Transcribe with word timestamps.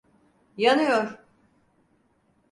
Yanıyor! 0.57 1.19